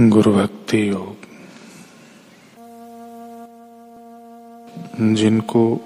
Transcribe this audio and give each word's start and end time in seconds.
गुरु 0.00 0.32
भक्ति 0.32 0.90
योग। 0.90 1.16
जिनको 5.14 5.80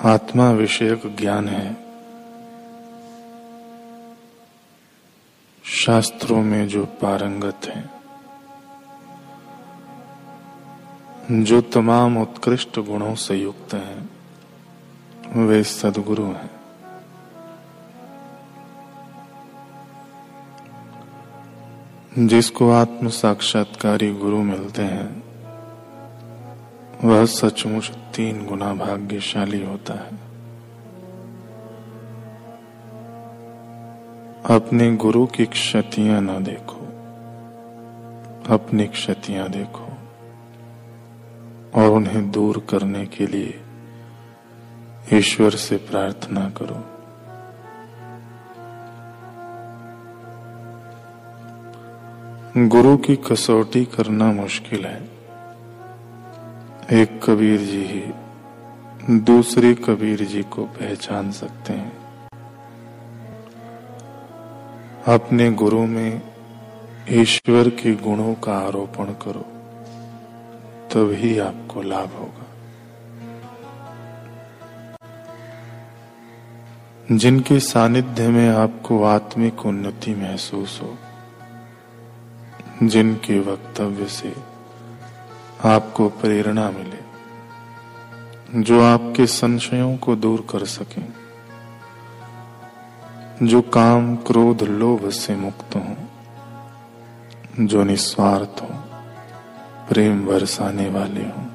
आत्मा 0.00 0.50
विषयक 0.50 1.16
ज्ञान 1.20 1.48
है, 1.48 1.76
शास्त्रों 5.64 6.42
में 6.42 6.68
जो 6.68 6.84
पारंगत 6.84 7.60
हैं, 7.64 7.90
जो 11.44 11.60
तमाम 11.60 12.22
उत्कृष्ट 12.22 12.78
गुणों 12.78 13.14
से 13.14 13.36
युक्त 13.36 13.74
हैं, 13.74 14.10
वे 15.46 15.64
सदगुरु 15.64 16.24
हैं। 16.24 16.61
जिसको 22.18 22.70
आत्म 22.70 23.08
साक्षात्कारी 23.08 24.12
गुरु 24.12 24.38
मिलते 24.38 24.82
हैं, 24.82 25.22
वह 27.04 27.24
सचमुच 27.24 27.88
तीन 27.88 28.46
गुना 28.46 28.74
भाग्यशाली 28.74 29.64
होता 29.64 29.94
है। 29.94 30.10
अपने 34.56 34.96
गुरु 34.96 35.26
की 35.26 35.46
क्षतियाँ 35.46 36.20
ना 36.20 36.38
देखो, 36.38 36.80
अपनी 38.54 38.86
क्षतियाँ 38.86 39.48
देखो, 39.48 39.88
और 41.74 41.88
उन्हें 41.90 42.30
दूर 42.30 42.66
करने 42.68 43.06
के 43.06 43.26
लिए 43.26 43.60
ईश्वर 45.12 45.50
से 45.50 45.76
प्रार्थना 45.76 46.50
करो। 46.50 46.91
गुरु 52.56 52.96
की 52.96 53.16
कसौटी 53.16 53.84
करना 53.84 54.32
मुश्किल 54.32 54.86
है। 54.86 55.04
एक 56.92 57.20
कबीर 57.24 57.60
जी 57.60 57.82
ही 57.82 58.04
दूसरे 59.18 59.74
कबीर 59.74 60.24
जी 60.24 60.42
को 60.42 60.64
पहचान 60.64 61.32
सकते 61.32 61.72
हैं। 61.72 61.92
अपने 65.08 65.52
गुरु 65.52 65.86
में 65.86 66.22
ईश्वर 67.08 67.68
के 67.68 67.94
गुणों 67.94 68.34
का 68.34 68.58
आरोपण 68.58 69.04
करो, 69.04 69.46
तभी 70.92 71.38
आपको 71.38 71.82
लाभ 71.82 72.08
होगा। 72.08 72.46
जिनके 77.16 77.60
सानिध्य 77.60 78.28
में 78.28 78.48
आपको 78.48 79.04
आत्मिक 79.04 79.66
उन्नति 79.66 80.14
महसूस 80.14 80.80
हो 80.82 80.98
जिनके 82.82 83.40
वक्तव्य 83.40 84.06
से 84.06 84.36
आपको 85.64 86.08
प्रेरणा 86.08 86.70
मिले, 86.70 87.02
जो 88.62 88.82
आपके 88.82 89.26
संशयों 89.26 89.96
को 89.96 90.16
दूर 90.16 90.46
कर 90.50 90.64
सकें, 90.64 91.12
जो 93.42 93.62
काम 93.62 94.16
क्रोध 94.16 94.62
लोभ 94.62 95.10
से 95.10 95.36
मुक्त 95.36 95.76
हो, 95.76 95.96
जो 97.60 97.84
निस्वार्थ 97.84 98.62
हो, 98.62 98.68
प्रेम 99.88 100.26
बरसाने 100.26 100.88
वाले 100.90 101.22
हों, 101.22 101.46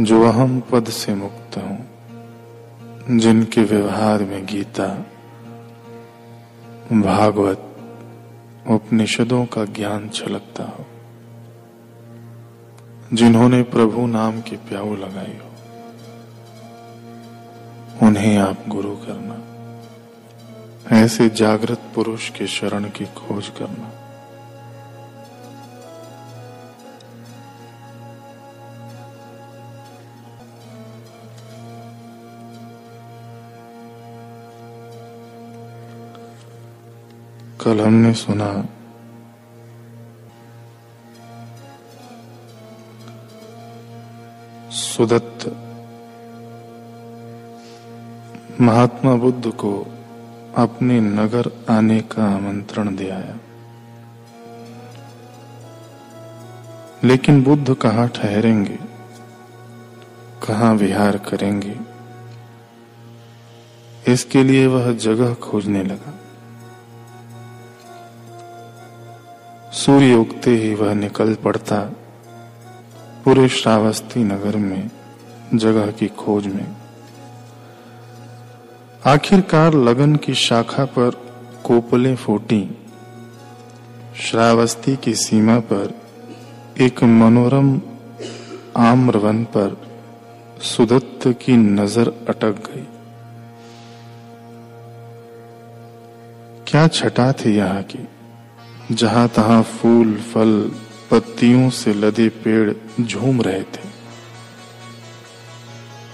जो 0.00 0.22
अहम 0.22 0.60
पद 0.60 0.88
से 0.88 1.14
मुक्त 1.14 1.56
हो, 1.56 1.78
जिनके 3.18 3.60
व्यवहार 3.60 4.24
में 4.24 4.46
गीता 4.46 4.86
भागवत 6.92 7.71
उपनिषदों 8.70 9.46
का 9.46 9.64
ज्ञान 9.64 10.08
छलकता 10.08 10.64
हो, 10.64 10.84
जिन्होंने 13.12 13.62
प्रभु 13.62 14.06
नाम 14.06 14.40
की 14.40 14.56
प्याऊ 14.56 14.96
लगाई 14.96 15.38
हो, 15.38 15.50
उन्हें 18.06 18.36
आप 18.38 18.68
गुरु 18.68 18.96
करना, 18.96 19.38
ऐसे 20.96 21.28
जागृत 21.28 21.80
पुरुष 21.94 22.30
के 22.30 22.46
शरण 22.46 22.84
की 22.84 23.04
खोज 23.04 23.48
करना। 23.48 24.01
कल 37.64 37.80
हमने 37.80 38.14
सुना। 38.14 38.68
सुदत्त 44.70 45.56
महात्मा 48.60 49.14
बुद्ध 49.14 49.50
को 49.50 49.86
अपने 50.56 51.00
नगर 51.00 51.50
आने 51.70 52.00
का 52.00 52.36
आमंत्रण 52.36 52.96
दिया 52.96 53.16
है 53.16 53.40
लेकिन 57.04 57.42
बुद्ध 57.42 57.74
कहाँ 57.74 58.08
ठहरेंगे? 58.08 58.78
कहाँ 60.46 60.74
विहार 60.74 61.16
करेंगे? 61.16 61.76
इसके 64.12 64.44
लिए 64.44 64.66
वह 64.66 64.92
जगह 64.92 65.34
खोजने 65.34 65.82
लगा। 65.82 66.21
सूर्य 69.84 70.14
उगते 70.14 70.50
ही 70.50 70.74
वह 70.74 70.94
निकल 70.94 71.34
पड़ता 71.34 71.78
पूरे 73.24 73.48
श्रावस्ती 73.48 74.24
नगर 74.24 74.56
में, 74.56 74.90
जगह 75.54 75.90
की 75.90 76.08
खोज 76.08 76.46
में। 76.46 76.76
आखिरकार 79.06 79.74
लगन 79.74 80.16
की 80.16 80.34
शाखा 80.34 80.84
पर 80.84 81.10
कोपले 81.64 82.14
फूटी। 82.16 82.78
श्रावस्ती 84.20 84.96
की 84.96 85.14
सीमा 85.14 85.58
पर 85.58 85.94
एक 86.80 87.04
मनोरम 87.04 87.80
आम्रवन 88.76 89.44
पर 89.44 89.76
सुदत्त 90.62 91.28
की 91.28 91.56
नज़र 91.56 92.08
अटक 92.28 92.70
गई। 92.70 92.86
क्या 96.66 96.88
छटा 96.88 97.32
थी 97.32 97.56
यहाँ 97.56 97.82
की? 97.82 98.08
जहाँ 98.90 99.28
तहां 99.28 99.62
फूल, 99.62 100.14
फल, 100.14 100.72
पत्तियों 101.10 101.70
से 101.70 101.94
लदे 101.94 102.28
पेड़ 102.28 102.72
झूम 103.02 103.42
रहे 103.42 103.62
थे। 103.62 103.92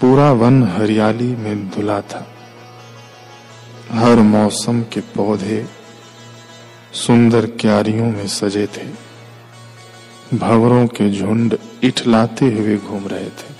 पूरा 0.01 0.31
वन 0.31 0.63
हरियाली 0.63 1.35
में 1.35 1.69
धुला 1.69 2.01
था। 2.01 2.27
हर 3.91 4.15
मौसम 4.15 4.81
के 4.81 4.99
पौधे 4.99 5.65
सुंदर 6.93 7.45
क्यारियों 7.45 8.05
में 8.05 8.27
सजे 8.27 8.67
थे। 8.67 9.09
भंवरों 10.37 10.87
के 10.87 11.19
झुंड 11.19 11.57
इठलाते 11.83 12.45
हुए 12.45 12.77
घूम 12.77 13.07
रहे 13.07 13.29
थे। 13.29 13.59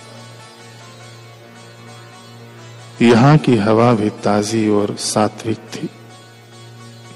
यहाँ 3.06 3.38
की 3.38 3.56
हवा 3.56 3.94
भी 3.94 4.10
ताजी 4.10 4.70
और 4.70 4.96
सात्विक 4.96 5.58
थी। 5.58 5.90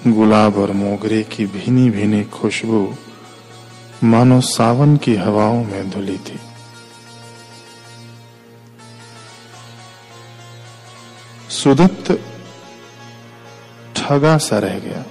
गुलाब 0.08 0.58
और 0.58 0.72
मोगरे 0.72 1.24
की 1.24 1.46
भीनी 1.46 1.90
भीनी 1.90 2.24
खुशबू 2.24 2.96
मानो 4.03 4.41
सावन 4.41 4.97
की 4.97 5.16
हवाओं 5.16 5.64
में 5.64 5.90
धुली 5.90 6.18
थी। 6.18 6.40
सुदत्त 11.50 12.19
ठगा 13.96 14.38
सा 14.38 14.59
रह 14.59 14.80
गया। 14.80 15.06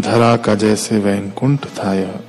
धरा 0.00 0.36
का 0.36 0.54
जैसे 0.54 0.98
वैंकुंठ 0.98 1.66
था 1.66 1.94
यह। 1.94 2.20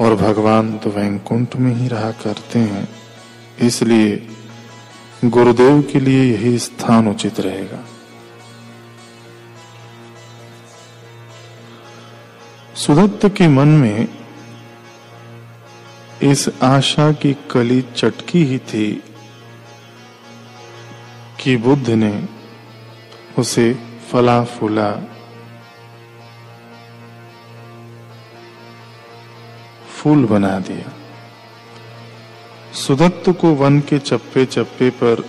और 0.00 0.14
भगवान 0.14 0.78
तो 0.78 0.90
वैकुंठ 0.90 1.56
में 1.56 1.74
ही 1.74 1.88
रहा 1.88 2.10
करते 2.10 2.58
हैं, 2.58 2.88
इसलिए 3.60 4.28
गुरुदेव 5.24 5.82
के 5.92 6.00
लिए 6.00 6.32
यही 6.32 6.58
स्थान 6.58 7.08
उचित 7.08 7.40
रहेगा। 7.40 7.84
सुदत्त 12.74 13.28
के 13.36 13.48
मन 13.48 13.68
में 13.68 14.08
इस 16.22 16.48
आशा 16.62 17.12
की 17.12 17.36
कली 17.50 17.82
चटकी 17.82 18.44
ही 18.44 18.58
थी 18.58 19.02
कि 21.40 21.56
बुद्ध 21.56 21.90
ने 21.90 22.28
उसे 23.38 23.74
फला 24.12 24.44
फूला 24.44 24.92
फूल 29.88 30.26
बना 30.26 30.58
दिया। 30.58 31.07
सुदत्त 32.78 33.28
को 33.30 33.48
वन 33.54 33.80
के 33.80 33.98
चप्पे 33.98 34.44
चप्पे 34.46 34.88
पर 34.90 35.22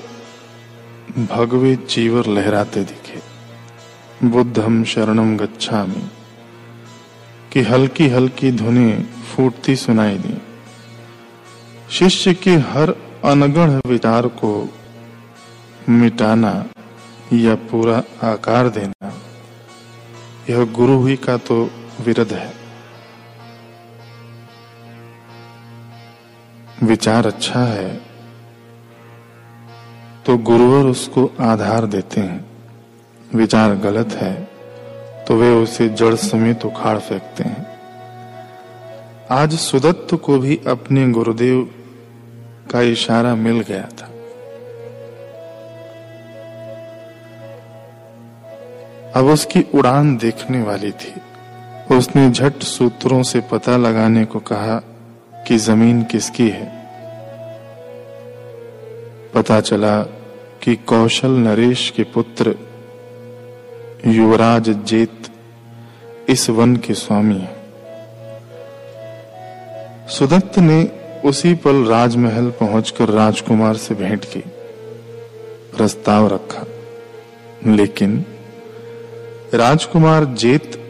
भगवे 1.31 1.75
चीवर 1.75 2.25
लहराते 2.28 2.84
दिखे। 2.84 4.28
बुद्धम 4.28 4.84
शरणम 4.84 5.36
गच्छा 5.38 5.84
कि 7.54 7.62
हल्की 7.62 8.07
हल्की 8.07 8.51
धुने 8.51 8.92
फूटती 9.28 9.75
सुनाई 9.75 10.18
दी। 10.18 10.38
शिष्य 11.90 12.34
के 12.34 12.56
हर 12.68 12.90
अनगढ़ 13.25 13.80
विचार 13.88 14.28
को 14.28 14.51
मिटाना 15.90 16.54
या 17.34 17.56
पूरा 17.56 18.04
आकार 18.24 18.69
देना, 18.69 19.13
यह 20.50 20.63
गुरु 20.74 21.04
ही 21.06 21.16
का 21.16 21.38
तो 21.40 21.69
विरध 22.01 22.34
है। 22.34 22.59
विचार 26.84 27.26
अच्छा 27.28 27.60
है 27.60 27.90
तो 30.26 30.38
गुरुवर 30.38 30.86
उसको 30.86 31.26
आधार 31.40 31.86
देते 31.86 32.22
हैं। 32.22 32.46
विचार 33.36 33.76
गलत 33.76 34.14
है 34.14 34.34
तो 35.28 35.36
वे 35.36 35.50
उसे 35.54 35.88
जड़ 35.90 36.14
समेत 36.16 36.66
उखाड़ 36.66 36.98
फेंकते 36.98 37.44
हैं। 37.44 37.66
आज 39.31 39.56
सुदत्त 39.56 40.16
को 40.16 40.38
भी 40.40 40.60
अपने 40.68 41.08
गुरुदेव 41.08 41.70
का 42.72 42.82
इशारा 42.82 43.36
मिल 43.36 43.60
गया 43.62 43.88
था। 43.94 44.08
अब 49.16 49.25
उसकी 49.25 49.62
उड़ान 49.74 50.16
देखने 50.18 50.62
वाली 50.62 50.92
थी। 50.92 51.14
उसने 51.96 52.30
झट 52.32 52.64
सूत्रों 52.64 53.22
से 53.24 53.40
पता 53.42 53.78
लगाने 53.78 54.25
को 54.25 54.40
कहा 54.40 54.82
कि 55.50 55.57
ज़मीन 55.57 56.04
किसकी 56.04 56.50
है? 56.50 56.66
पता 59.34 59.62
चला 59.62 60.01
कि 60.62 60.75
कौशल 60.75 61.31
नरेश 61.31 61.94
के 61.96 62.04
पुत्र 62.04 62.56
युवराज 64.07 64.69
जेत 64.69 65.28
इस 66.30 66.50
वन 66.50 66.75
के 66.75 66.94
स्वामी 66.94 67.38
हैं। 67.38 67.56
सुदत्त 70.07 70.60
ने 70.60 70.92
उसी 71.25 71.54
पल 71.54 71.86
राजमहल 71.86 72.50
पहुंचकर 72.50 73.10
राजकुमार 73.10 73.78
से 73.78 73.96
भेंट 73.96 74.25
की। 74.25 74.40
प्रस्ताव 75.78 76.28
रखा। 76.28 76.68
लेकिन 77.72 78.25
राजकुमार 79.54 80.25
जेत 80.25 80.84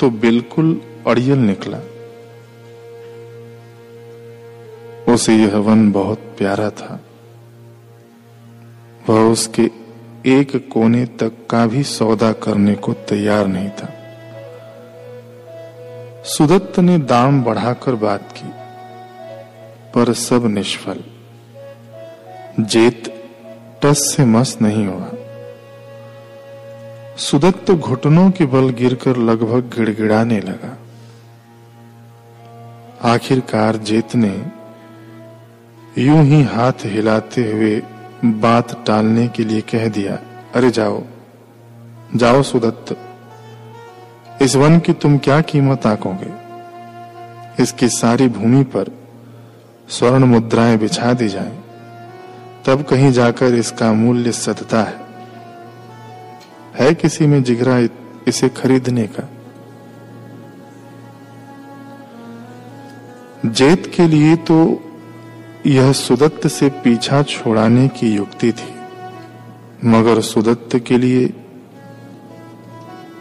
तो 0.00 0.10
बिल्कुल 0.10 0.80
अड़ियल 1.06 1.38
निकला। 1.38 1.78
उसे 5.20 5.36
यह 5.36 5.56
वन 5.56 5.92
बहुत 5.92 6.18
प्यारा 6.18 6.70
था। 6.70 7.00
वह 9.08 9.32
उसके 9.32 9.62
एक 10.26 10.70
कोने 10.72 11.06
तक 11.06 11.32
का 11.50 11.66
भी 11.66 11.82
सौदा 11.82 12.32
करने 12.32 12.74
को 12.74 12.92
तैयार 12.92 13.46
नहीं 13.46 13.70
था। 13.70 13.88
सुदत्त 16.24 16.78
ने 16.78 16.98
दाम 16.98 17.42
बढ़ाकर 17.42 17.94
बात 17.94 18.32
की, 18.32 18.48
पर 19.92 20.12
सब 20.12 20.46
निष्फल। 20.46 21.04
जेत 22.60 23.24
टस 23.82 24.14
से 24.16 24.24
मस 24.24 24.58
नहीं 24.62 24.86
हुआ। 24.86 25.10
सुदत्त 27.16 27.70
घुटनों 27.70 28.30
के 28.30 28.46
बल 28.46 28.70
गिरकर 28.70 29.16
लगभग 29.16 29.60
गिड़गिड़ाने 29.76 30.40
लगा। 30.40 30.76
आखिरकार 33.14 33.76
जेत 33.76 34.14
ने 34.14 34.59
यूँ 35.98 36.24
ही 36.24 36.42
हाथ 36.42 36.72
हिलाते 36.84 37.52
हुए 37.52 37.82
बात 38.24 38.86
टालने 38.86 39.28
के 39.28 39.44
लिए 39.44 39.60
कह 39.60 39.88
दिया 39.88 40.18
अरे 40.54 40.70
जाओ 40.70 41.02
जाओ 42.16 42.42
सुदत्त 42.42 42.96
इस 44.42 44.56
वन 44.56 44.78
की 44.78 44.92
तुम 44.92 45.18
क्या 45.18 45.40
कीमत 45.40 45.86
आकोगे? 45.86 46.32
इसकी 47.62 47.88
सारी 47.88 48.28
भूमि 48.28 48.62
पर 48.64 48.86
स्वर्ण 49.88 50.24
मुद्राएँ 50.24 50.78
बिछा 50.78 51.12
दी 51.12 51.28
जाएँ, 51.28 51.64
तब 52.66 52.82
कहीं 52.82 53.12
जाकर 53.12 53.54
इसका 53.54 53.92
मूल्य 53.92 54.32
सतता 54.32 54.82
है। 54.82 55.00
है 56.76 56.94
किसी 56.94 57.26
में 57.26 57.42
जिगरा 57.42 57.78
इसे 58.28 58.48
खरीदने 58.48 59.06
का? 59.06 59.28
जेत 63.46 63.92
के 63.94 64.06
लिए 64.06 64.36
तो 64.36 64.82
यह 65.66 65.92
सुदत्त 65.92 66.46
से 66.46 66.68
पीछा 66.68 67.22
छोड़ाने 67.22 67.88
की 67.88 68.14
युक्ति 68.14 68.52
थी। 68.52 68.74
मगर 69.88 70.20
सुदत्त 70.20 70.78
के 70.78 70.98
लिए 70.98 71.34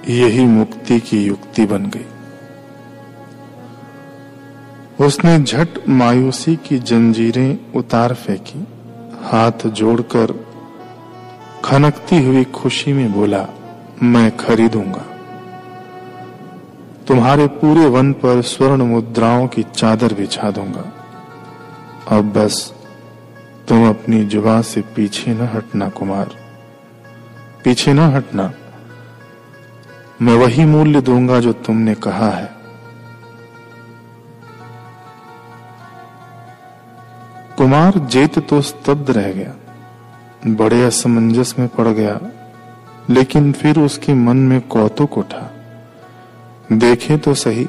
यही 0.09 0.45
मुक्ति 0.45 0.99
की 0.99 1.23
युक्ति 1.25 1.65
बन 1.65 1.85
गई। 1.85 2.05
उसने 5.05 5.39
झट 5.39 5.89
मायूसी 5.89 6.55
की 6.55 6.79
जंजीरें 6.79 7.57
उतार 7.75 8.13
फेंकी। 8.13 8.67
हाथ 9.21 9.67
जोड़कर 9.67 10.45
खनकती 11.65 12.25
हुई 12.25 12.43
खुशी 12.43 12.93
में 12.93 13.13
बोला, 13.13 13.47
मैं 14.03 14.37
खरीदूँगा। 14.37 15.05
तुम्हारे 17.07 17.47
पूरे 17.47 17.85
वन 17.85 18.13
पर 18.13 18.41
स्वर्ण 18.41 18.83
मुद्राओं 18.83 19.47
की 19.47 19.63
चादर 19.63 20.13
बिछा 20.13 20.51
दूँगा। 20.51 20.98
अब 22.09 22.33
बस 22.33 22.73
तुम 23.67 23.89
अपनी 23.89 24.23
जुबा 24.25 24.61
से 24.61 24.81
पीछे 24.81 25.33
न 25.33 25.41
हटना, 25.41 25.89
कुमार। 25.89 26.29
पीछे 27.63 27.93
न 27.93 27.99
हटना। 27.99 28.53
मैं 30.21 30.33
वही 30.33 30.65
मूल्य 30.65 31.01
दूँगा 31.01 31.39
जो 31.39 31.53
तुमने 31.53 31.95
कहा 31.95 32.29
है। 32.29 32.49
कुमार 37.57 37.99
जेत 37.99 38.39
तो 38.39 38.61
स्तब्ध 38.61 39.11
रह 39.11 39.31
गया, 39.33 39.55
बड़े 40.47 40.83
असमंजस 40.83 41.55
में 41.59 41.67
पड़ 41.67 41.87
गया, 41.87 42.19
लेकिन 43.09 43.51
फिर 43.53 43.79
उसके 43.79 44.13
मन 44.13 44.37
में 44.37 44.61
कौतुक 44.61 45.17
उठा। 45.17 45.49
देखे 46.71 47.17
तो 47.17 47.33
सही, 47.33 47.65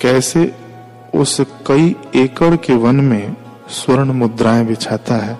कैसे 0.00 0.67
उस 1.14 1.40
कई 1.40 1.96
एकड़ 2.16 2.56
के 2.56 2.74
वन 2.74 2.96
में 2.96 3.36
स्वर्ण 3.68 4.12
मुद्राएँ 4.12 4.66
बिछाता 4.66 5.14
है। 5.14 5.38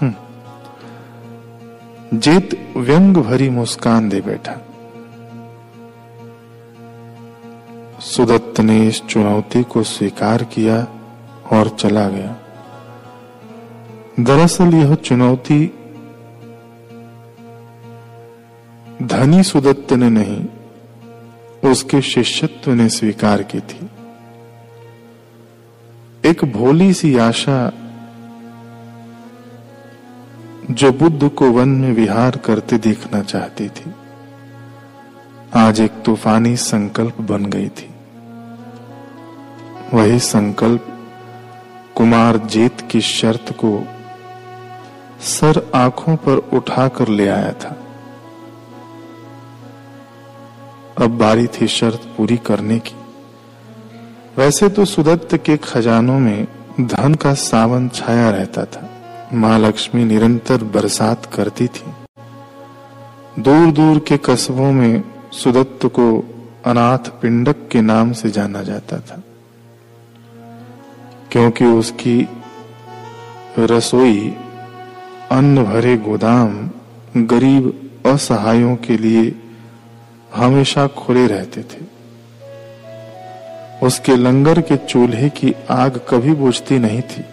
हम्म। 0.00 0.14
जीत 2.18 2.74
व्यंग 2.76 3.16
भरी 3.16 3.50
मुस्कान 3.50 4.08
दे 4.08 4.20
बैठा। 4.20 4.52
सुदत्त 8.00 8.60
ने 8.60 8.88
इस 8.88 9.02
चुनौती 9.02 9.62
को 9.62 9.82
स्वीकार 9.82 10.44
किया 10.44 10.86
और 11.52 11.68
चला 11.68 12.08
गया। 12.08 12.36
दरअसल 14.20 14.74
यह 14.74 14.94
चुनौती 14.94 15.74
धनी 19.02 19.42
सुदत्त 19.42 19.92
ने 19.92 20.10
नहीं, 20.10 20.46
उसके 21.70 22.02
शिष्यत्व 22.02 22.72
ने 22.72 22.88
स्वीकार 22.88 23.42
की 23.42 23.60
थी। 23.60 23.90
एक 26.28 26.44
भोली 26.44 26.94
सी 26.94 27.18
आशा 27.18 27.72
जो 30.70 30.92
बुद्ध 30.92 31.28
को 31.28 31.50
वन 31.50 31.68
में 31.68 31.92
विहार 31.92 32.36
करते 32.36 32.78
देखना 32.78 33.22
चाहती 33.22 33.68
थी। 33.68 33.94
आज 35.54 35.80
एक 35.80 35.90
तूफानी 35.90 36.56
संकल्प 36.56 37.20
बन 37.20 37.46
गई 37.46 37.68
थी। 37.68 37.90
वही 39.94 40.18
संकल्प 40.18 41.10
कुमार 41.94 42.36
जीत 42.36 42.80
की 42.80 43.00
शर्त 43.00 43.52
को 43.52 43.84
सर 45.20 45.70
आँखों 45.74 46.16
पर 46.16 46.36
उठाकर 46.36 47.08
ले 47.08 47.28
आया 47.28 47.52
था। 47.52 47.76
अब 51.04 51.18
बारी 51.18 51.46
थी 51.46 51.68
शर्त 51.68 52.14
पूरी 52.16 52.36
करने 52.36 52.78
की। 52.78 52.97
वैसे 54.38 54.68
तो 54.68 54.84
सुदत्त 54.84 55.36
के 55.36 55.56
खजानों 55.56 56.18
में 56.18 56.48
धन 56.80 57.14
का 57.14 57.34
सावन 57.34 57.88
छाया 57.88 58.30
रहता 58.30 58.64
था। 58.64 58.90
माँ 59.34 59.58
लक्ष्मी 59.58 60.04
निरंतर 60.04 60.64
बरसात 60.64 61.26
करती 61.26 61.66
थी। 61.66 61.90
दूर 63.42 63.72
दूर 63.72 63.98
के 63.98 64.16
कस्बों 64.16 64.72
में 64.72 65.04
सुदत्त 65.32 65.86
को 65.86 66.24
अनाथ 66.66 66.98
पिंडक 66.98 67.56
के 67.72 67.80
नाम 67.80 68.12
से 68.12 68.30
जाना 68.30 68.62
जाता 68.62 68.96
था। 68.96 69.22
क्योंकि 71.32 71.64
उसकी 71.64 72.28
रसोई, 73.58 74.36
अन्न 75.30 75.64
भरे 75.64 75.96
गोदाम, 75.96 76.70
गरीब 77.16 77.90
असहायों 78.06 78.76
के 78.76 78.96
लिए 78.96 79.34
हमेशा 80.34 80.86
खुले 80.86 81.26
रहते 81.26 81.62
थे। 81.62 81.97
उसके 83.82 84.16
लंगर 84.16 84.60
के 84.60 84.76
चूल्हे 84.76 85.28
की 85.28 85.54
आग 85.70 86.00
कभी 86.08 86.32
बुझती 86.34 86.78
नहीं 86.78 87.02
थी। 87.02 87.24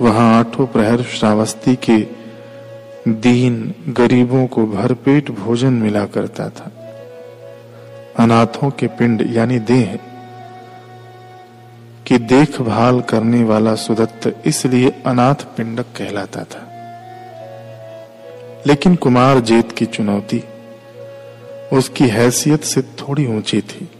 वहाँ 0.00 0.38
आठों 0.38 0.66
प्रहर 0.66 1.02
श्रावस्ती 1.02 1.74
के 1.76 1.98
दीन 3.08 3.74
गरीबों 3.88 4.46
को 4.46 4.66
भरपेट 4.66 5.30
भोजन 5.30 5.72
मिला 5.72 6.04
करता 6.04 6.48
था। 6.48 6.70
अनाथों 8.18 8.70
के 8.70 8.86
पिंड 8.86 9.36
यानी 9.36 9.58
देह 9.58 9.98
की 12.06 12.18
देखभाल 12.18 13.00
करने 13.00 13.44
वाला 13.44 13.74
सुदत्त 13.74 14.42
इसलिए 14.46 15.02
अनाथ 15.06 15.34
पिंडक 15.34 15.82
कहलाता 15.82 16.44
था। 16.44 16.68
लेकिन 18.66 18.94
कुमार 18.94 19.40
जेत 19.40 19.72
की 19.72 19.86
चुनौती 19.86 20.44
उसकी 21.72 22.08
हैसियत 22.08 22.64
से 22.64 22.82
थोड़ी 22.82 23.26
ऊँची 23.26 23.60
थी। 23.60 23.90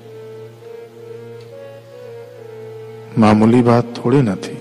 मामूली 3.18 3.62
बात 3.62 3.94
थोड़ी 3.96 4.22
न 4.22 4.34
थी। 4.34 4.58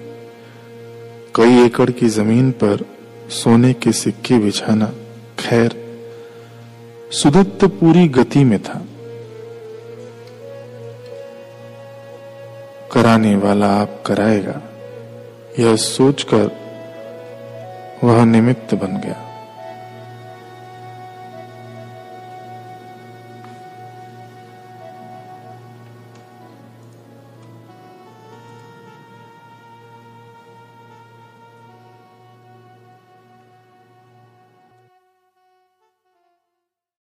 कई 1.36 1.65
एकड़ 1.65 1.91
की 1.91 2.08
ज़मीन 2.10 2.51
पर 2.51 2.86
सोने 3.29 3.74
के 3.74 3.91
सिक्के 3.91 4.38
बिछाना 4.38 4.86
खैर 5.39 5.75
सुदत्त 7.12 7.65
पूरी 7.65 8.08
गति 8.08 8.43
में 8.43 8.63
था। 8.63 8.86
कराने 12.91 13.36
वाला 13.36 13.67
आप 13.67 14.03
कराएगा, 14.05 14.62
यह 15.60 15.75
सोचकर 15.75 16.51
वह 18.03 18.25
निमित्त 18.25 18.75
बन 18.75 18.98
गया। 18.98 19.30